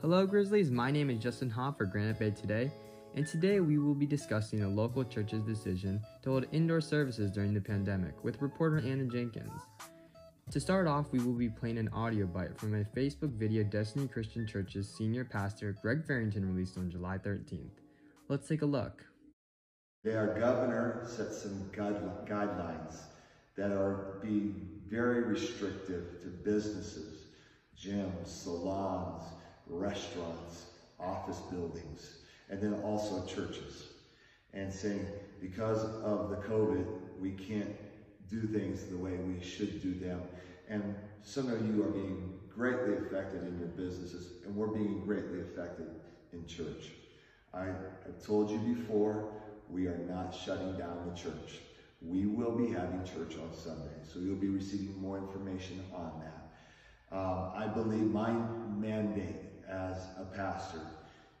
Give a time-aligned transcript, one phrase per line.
[0.00, 0.70] Hello, Grizzlies.
[0.70, 2.70] My name is Justin Hoff for Granite Bay Today,
[3.16, 7.52] and today we will be discussing a local church's decision to hold indoor services during
[7.52, 9.50] the pandemic with reporter Anna Jenkins.
[10.52, 14.06] To start off, we will be playing an audio bite from a Facebook video Destiny
[14.06, 17.80] Christian Church's senior pastor Greg Fairrington released on July 13th.
[18.28, 19.04] Let's take a look.
[20.06, 23.00] Our governor set some guidelines
[23.56, 27.24] that are being very restrictive to businesses,
[27.76, 29.24] gyms, salons,
[29.70, 30.66] restaurants,
[31.00, 32.18] office buildings,
[32.50, 33.84] and then also churches.
[34.54, 35.06] And saying,
[35.40, 36.86] because of the COVID,
[37.20, 37.76] we can't
[38.30, 40.22] do things the way we should do them.
[40.68, 45.40] And some of you are being greatly affected in your businesses, and we're being greatly
[45.40, 45.86] affected
[46.32, 46.90] in church.
[47.54, 49.32] I have told you before,
[49.70, 51.60] we are not shutting down the church.
[52.00, 57.16] We will be having church on Sunday, so you'll be receiving more information on that.
[57.16, 58.32] Um, I believe my
[58.76, 60.80] mandate as a pastor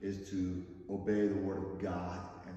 [0.00, 2.54] is to obey the word of God and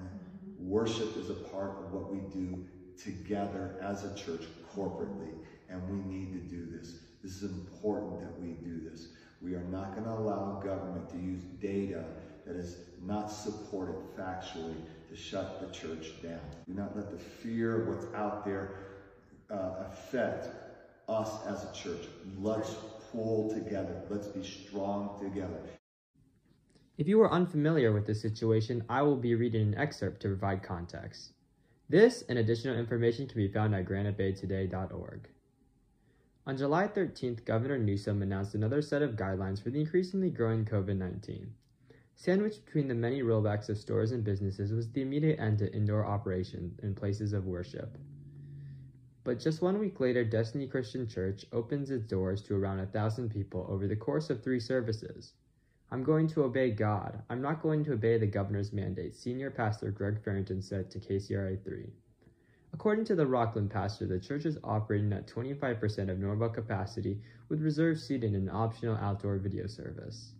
[0.58, 2.66] worship is a part of what we do
[2.96, 5.32] together as a church corporately
[5.68, 6.98] and we need to do this.
[7.22, 9.08] This is important that we do this.
[9.40, 12.04] We are not going to allow government to use data
[12.46, 14.76] that is not supported factually
[15.08, 16.40] to shut the church down.
[16.66, 18.70] Do not let the fear of what's out there
[19.50, 20.48] uh, affect
[21.08, 22.06] us as a church.
[22.38, 22.74] Let's
[23.12, 24.02] pull together.
[24.08, 25.60] Let's be strong together.
[26.96, 30.62] If you are unfamiliar with this situation, I will be reading an excerpt to provide
[30.62, 31.32] context.
[31.88, 35.28] This and additional information can be found at granitebaytoday.org.
[36.46, 40.96] On July 13th, Governor Newsom announced another set of guidelines for the increasingly growing COVID
[40.96, 41.52] 19.
[42.16, 46.04] Sandwiched between the many rollbacks of stores and businesses was the immediate end to indoor
[46.04, 47.96] operation in places of worship.
[49.24, 53.30] But just one week later, Destiny Christian Church opens its doors to around a thousand
[53.30, 55.34] people over the course of three services.
[55.90, 57.22] I'm going to obey God.
[57.30, 61.62] I'm not going to obey the governor's mandate, Senior Pastor Greg Fairrington said to KCRA
[61.64, 61.90] 3.
[62.74, 67.62] According to the Rocklin pastor, the church is operating at 25% of normal capacity with
[67.62, 70.34] reserved seating and optional outdoor video service.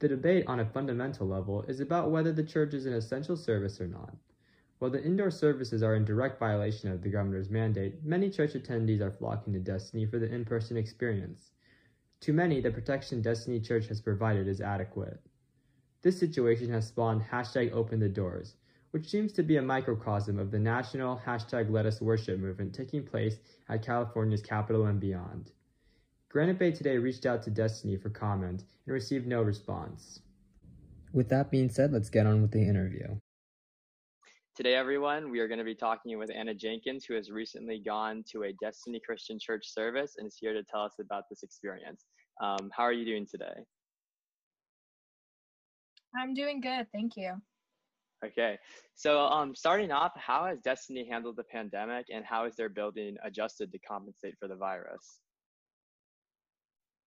[0.00, 3.80] The debate on a fundamental level is about whether the church is an essential service
[3.80, 4.16] or not.
[4.82, 9.00] While the indoor services are in direct violation of the governor's mandate, many church attendees
[9.00, 11.52] are flocking to Destiny for the in person experience.
[12.22, 15.20] To many, the protection Destiny Church has provided is adequate.
[16.02, 18.56] This situation has spawned hashtag open the doors,
[18.90, 23.04] which seems to be a microcosm of the national hashtag let us worship movement taking
[23.04, 23.36] place
[23.68, 25.52] at California's capital and beyond.
[26.28, 30.22] Granite Bay today reached out to Destiny for comment and received no response.
[31.12, 33.20] With that being said, let's get on with the interview.
[34.54, 38.22] Today, everyone, we are going to be talking with Anna Jenkins, who has recently gone
[38.30, 42.04] to a Destiny Christian Church service and is here to tell us about this experience.
[42.42, 43.64] Um, how are you doing today?
[46.14, 47.32] I'm doing good, thank you.
[48.22, 48.58] Okay,
[48.94, 53.16] so um, starting off, how has Destiny handled the pandemic and how is their building
[53.24, 55.18] adjusted to compensate for the virus?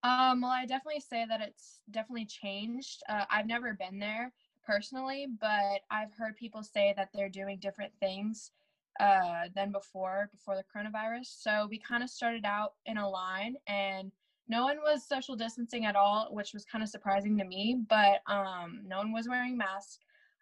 [0.01, 3.03] Um, well, I definitely say that it's definitely changed.
[3.07, 4.33] Uh, I've never been there
[4.65, 8.51] personally, but I've heard people say that they're doing different things
[8.99, 11.41] uh, than before, before the coronavirus.
[11.41, 14.11] So we kind of started out in a line and
[14.47, 18.21] no one was social distancing at all, which was kind of surprising to me, but
[18.27, 19.99] um, no one was wearing masks.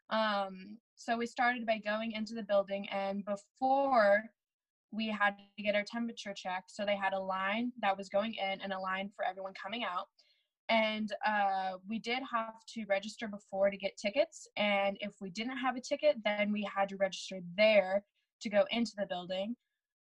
[0.09, 4.23] Um, so we started by going into the building, and before
[4.91, 6.71] we had to get our temperature checked.
[6.71, 9.83] So they had a line that was going in and a line for everyone coming
[9.83, 10.07] out.
[10.69, 14.47] And uh, we did have to register before to get tickets.
[14.57, 18.03] And if we didn't have a ticket, then we had to register there
[18.41, 19.55] to go into the building.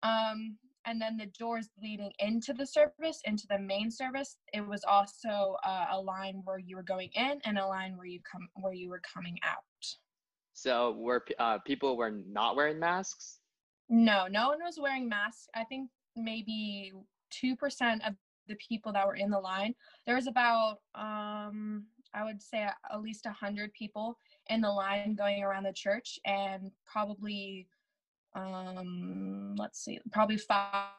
[0.03, 4.85] Um, and then the doors leading into the service, into the main service, it was
[4.85, 8.49] also uh, a line where you were going in and a line where you come
[8.55, 9.65] where you were coming out.
[10.55, 13.41] So were uh, people were not wearing masks?
[13.91, 15.47] No, no one was wearing masks.
[15.55, 16.93] I think maybe
[17.45, 18.15] 2% of
[18.49, 19.75] the people that were in the line.
[20.07, 24.19] There was about, um, I would say, at least 100 people
[24.49, 27.69] in the line going around the church, and probably,
[28.35, 30.91] um, let's see, probably five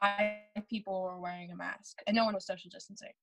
[0.69, 3.13] people were wearing a mask, and no one was social distancing.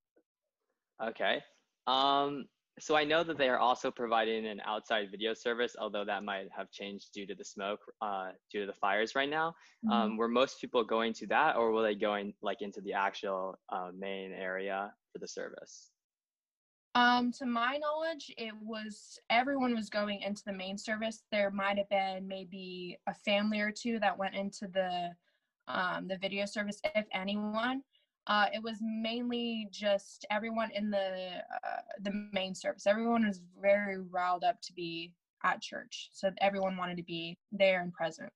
[1.03, 1.43] Okay.
[1.87, 2.47] Um,
[2.79, 6.49] so I know that they are also providing an outside video service, although that might
[6.55, 9.55] have changed due to the smoke, uh, due to the fires right now.
[9.85, 9.93] Mm-hmm.
[9.93, 13.59] Um, were most people going to that, or were they going like into the actual
[13.71, 15.91] uh, main area for the service?
[16.95, 21.25] Um, to my knowledge, it was everyone was going into the main service.
[21.33, 25.11] There might have been maybe a family or two that went into the
[25.69, 27.83] um, the video service, if anyone.
[28.27, 32.87] Uh, it was mainly just everyone in the uh, the main service.
[32.87, 35.13] Everyone was very riled up to be
[35.45, 38.33] at church, so everyone wanted to be there and present.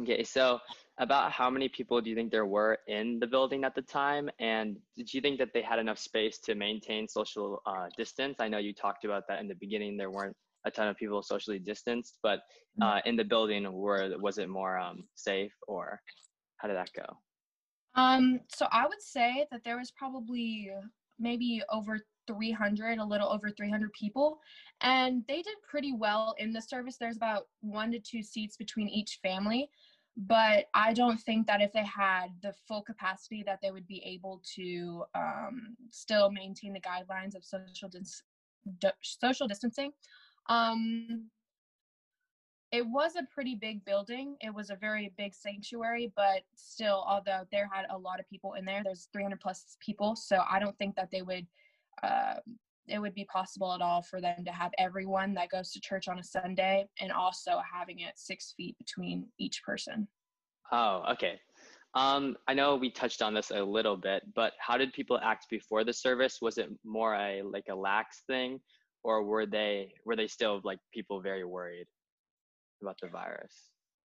[0.00, 0.58] Okay, so
[0.98, 4.30] about how many people do you think there were in the building at the time?
[4.38, 8.36] And did you think that they had enough space to maintain social uh, distance?
[8.40, 9.96] I know you talked about that in the beginning.
[9.96, 12.40] There weren't a ton of people socially distanced, but
[12.80, 12.88] Mm-hmm.
[12.88, 16.00] uh, in the building, were was it more um, safe, or
[16.56, 17.04] how did that go?
[17.94, 20.70] Um, so I would say that there was probably
[21.18, 24.38] maybe over 300, a little over 300 people,
[24.80, 26.96] and they did pretty well in the service.
[26.98, 29.68] There's about one to two seats between each family,
[30.16, 34.02] but I don't think that if they had the full capacity that they would be
[34.04, 38.22] able to um, still maintain the guidelines of social dis-
[39.02, 39.92] social distancing.
[40.48, 41.30] Um,
[42.72, 44.34] it was a pretty big building.
[44.40, 48.54] It was a very big sanctuary, but still, although there had a lot of people
[48.54, 50.16] in there, there's 300 plus people.
[50.16, 51.46] So I don't think that they would,
[52.02, 52.36] uh,
[52.88, 56.08] it would be possible at all for them to have everyone that goes to church
[56.08, 60.08] on a Sunday and also having it six feet between each person.
[60.72, 61.38] Oh, okay.
[61.94, 65.44] Um, I know we touched on this a little bit, but how did people act
[65.50, 66.38] before the service?
[66.40, 68.60] Was it more a like a lax thing,
[69.04, 71.86] or were they were they still like people very worried
[72.82, 73.70] about the virus?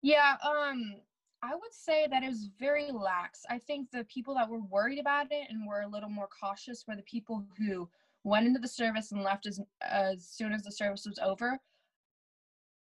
[0.01, 0.95] Yeah, um,
[1.41, 3.41] I would say that it was very lax.
[3.49, 6.85] I think the people that were worried about it and were a little more cautious
[6.87, 7.89] were the people who
[8.23, 11.59] went into the service and left as as soon as the service was over.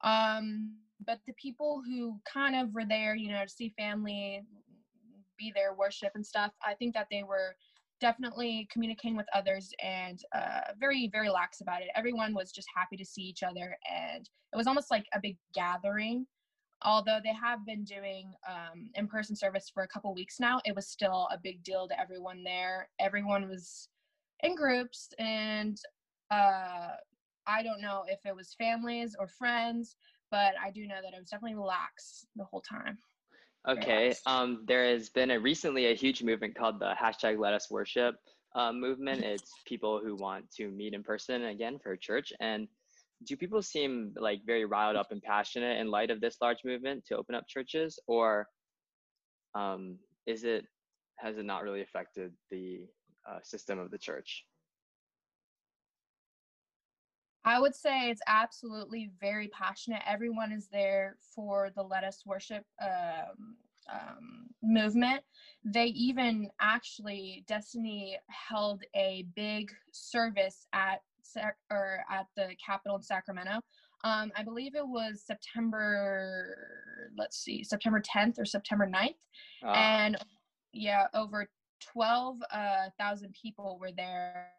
[0.02, 0.76] Um,
[1.06, 4.44] but the people who kind of were there, you know, to see family,
[5.38, 7.56] be there, worship and stuff, I think that they were
[8.02, 11.88] definitely communicating with others and uh, very, very lax about it.
[11.96, 15.38] Everyone was just happy to see each other, and it was almost like a big
[15.54, 16.26] gathering.
[16.84, 20.88] Although they have been doing um, in-person service for a couple weeks now, it was
[20.88, 22.90] still a big deal to everyone there.
[23.00, 23.88] Everyone was
[24.42, 25.78] in groups, and
[26.32, 26.96] uh,
[27.46, 29.96] I don't know if it was families or friends,
[30.32, 32.98] but I do know that it was definitely lax the whole time.
[33.68, 34.16] Okay.
[34.26, 38.16] Um, there has been a recently a huge movement called the hashtag Let Us Worship
[38.56, 39.24] uh, movement.
[39.26, 42.34] It's people who want to meet in person again for church.
[42.40, 42.68] And
[43.26, 47.06] do people seem like very riled up and passionate in light of this large movement
[47.08, 48.48] to open up churches, or
[49.54, 50.66] um, is it
[51.18, 52.82] has it not really affected the
[53.30, 54.44] uh, system of the church?
[57.44, 60.02] I would say it's absolutely very passionate.
[60.08, 63.56] Everyone is there for the Let Us Worship um,
[63.92, 65.24] um, movement.
[65.64, 71.02] They even actually, Destiny held a big service at
[71.70, 73.62] or at the Capitol in Sacramento.
[74.04, 76.58] Um, I believe it was September,
[77.18, 79.16] let's see, September 10th or September 9th.
[79.64, 80.18] Uh, and
[80.74, 81.50] yeah, over
[81.94, 84.50] 12,000 people were there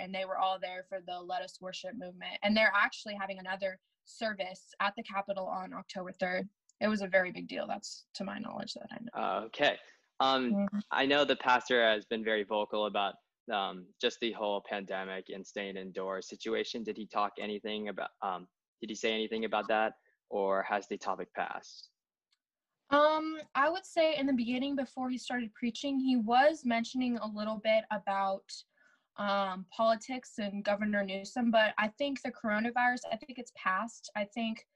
[0.00, 2.38] and they were all there for the Let Us Worship movement.
[2.42, 6.48] And they're actually having another service at the Capitol on October 3rd.
[6.80, 7.66] It was a very big deal.
[7.66, 9.44] That's to my knowledge that I know.
[9.46, 9.78] okay.
[10.20, 10.80] Um, Mhm.
[10.90, 13.14] I know the pastor has been very vocal about
[13.52, 16.84] um, just the whole pandemic and staying indoors situation.
[16.84, 18.10] Did he talk anything about?
[18.22, 18.46] Um,
[18.80, 19.94] did he say anything about that,
[20.30, 21.90] or has the topic passed?
[22.90, 27.26] Um, I would say in the beginning, before he started preaching, he was mentioning a
[27.26, 28.44] little bit about
[29.16, 34.10] um, politics and Governor Newsom, but I think the coronavirus, I think it's past.
[34.16, 34.66] I think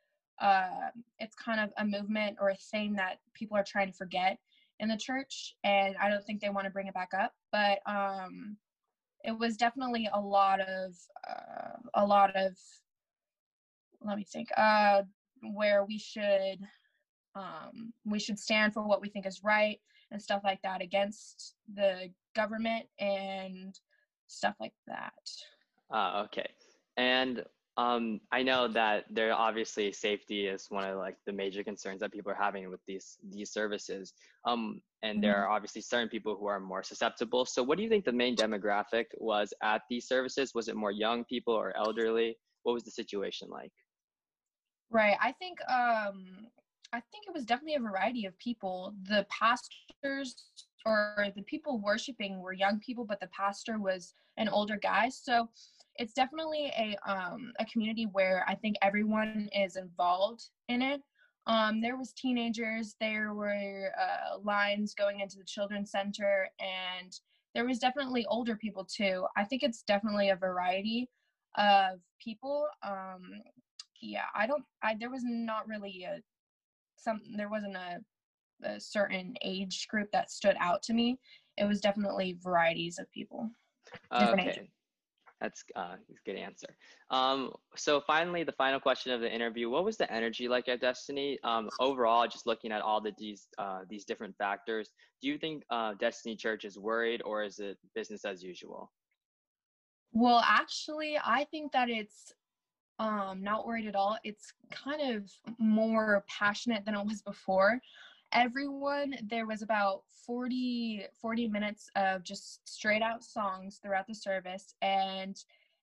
[0.41, 4.39] uh, it's kind of a movement or a thing that people are trying to forget
[4.79, 7.33] in the church, and I don't think they want to bring it back up.
[7.51, 8.57] But um,
[9.25, 10.95] it was definitely a lot of
[11.29, 12.57] uh, a lot of
[14.03, 15.03] let me think uh,
[15.55, 16.59] where we should
[17.35, 21.55] um, we should stand for what we think is right and stuff like that against
[21.75, 23.79] the government and
[24.27, 25.13] stuff like that.
[25.93, 26.49] Uh, okay.
[26.97, 27.45] And
[27.79, 32.13] um, I know that there obviously safety is one of like the major concerns that
[32.13, 34.15] people are having with these these services.
[34.47, 37.45] Um, and there are obviously certain people who are more susceptible.
[37.45, 40.53] So, what do you think the main demographic was at these services?
[40.55, 42.39] Was it more young people or elderly?
[42.63, 43.73] What was the situation like?
[44.91, 45.17] Right.
[45.21, 46.49] I think um
[46.93, 48.95] I think it was definitely a variety of people.
[49.09, 50.35] The pastors
[50.87, 55.09] or the people worshiping were young people, but the pastor was an older guy.
[55.09, 55.49] So
[55.97, 61.03] it's definitely a um a community where I think everyone is involved in it.
[61.47, 67.13] Um, there was teenagers, there were uh, lines going into the children's center, and
[67.55, 69.27] there was definitely older people too.
[69.37, 71.09] I think it's definitely a variety
[71.57, 72.67] of people.
[72.83, 73.23] Um,
[74.03, 74.65] yeah, I don't.
[74.83, 76.21] I there was not really a
[76.97, 77.21] some.
[77.37, 78.01] There wasn't a,
[78.63, 81.19] a certain age group that stood out to me.
[81.57, 83.51] it was definitely varieties of people.
[84.13, 84.51] Different okay.
[84.51, 84.69] ages.
[85.41, 86.67] That's uh, a good answer.
[87.11, 90.81] Um, so finally, the final question of the interview: What was the energy like at
[90.81, 91.39] Destiny?
[91.45, 95.63] Um, overall, just looking at all the these uh, these different factors, do you think
[95.71, 98.91] uh, Destiny Church is worried, or is it business as usual?
[100.13, 102.33] Well, actually, I think that it's
[102.99, 104.17] um, not worried at all.
[104.25, 107.79] It's kind of more passionate than it was before.
[108.33, 114.75] Everyone, there was about 40, 40 minutes of just straight out songs throughout the service,
[114.83, 115.37] and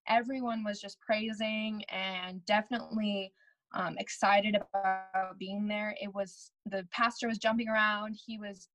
[0.07, 3.31] everyone was just praising and definitely
[3.73, 5.95] um, excited about being there.
[6.01, 8.67] It was the pastor was jumping around, he was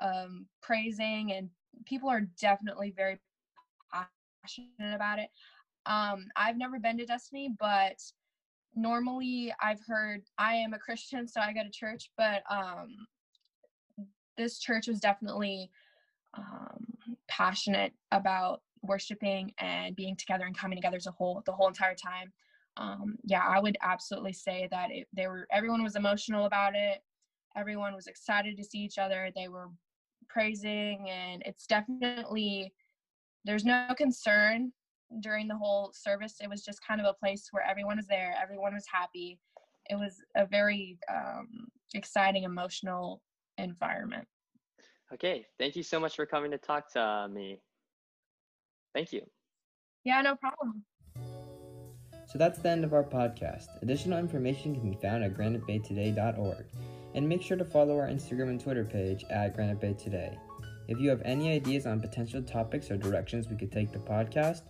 [0.00, 1.48] um, praising, and
[1.86, 3.18] people are definitely very
[3.90, 5.30] passionate about it.
[5.86, 8.00] Um, I've never been to Destiny, but
[8.74, 13.06] normally I've heard I am a Christian, so I go to church, but um,
[14.36, 15.70] this church was definitely
[16.36, 16.84] um,
[17.28, 21.94] passionate about worshiping and being together and coming together as a whole the whole entire
[21.94, 22.32] time.
[22.76, 27.02] Um, yeah, I would absolutely say that it, they were everyone was emotional about it.
[27.56, 29.30] Everyone was excited to see each other.
[29.34, 29.68] They were
[30.28, 32.72] praising, and it's definitely
[33.44, 34.72] there's no concern
[35.20, 36.36] during the whole service.
[36.40, 39.38] It was just kind of a place where everyone was there, everyone was happy.
[39.90, 43.22] It was a very um, exciting, emotional
[43.58, 44.26] environment.
[45.12, 47.60] Okay, thank you so much for coming to talk to uh, me.
[48.94, 49.22] Thank you.
[50.04, 50.84] Yeah, no problem.
[52.26, 53.66] So that's the end of our podcast.
[53.82, 56.64] Additional information can be found at granitebaytoday.org.
[57.14, 60.36] And make sure to follow our Instagram and Twitter page at Granite Bay Today.
[60.88, 64.62] If you have any ideas on potential topics or directions we could take the podcast,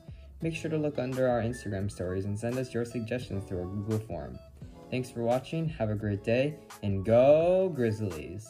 [0.43, 3.67] make sure to look under our Instagram stories and send us your suggestions through our
[3.67, 4.39] Google form.
[4.91, 8.47] Thanks for watching, have a great day, and go Grizzlies!